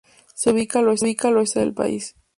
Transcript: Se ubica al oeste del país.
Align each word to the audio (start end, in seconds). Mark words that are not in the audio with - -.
Se 0.33 0.49
ubica 0.51 0.79
al 0.79 0.87
oeste 0.87 1.59
del 1.59 1.75
país. 1.75 2.15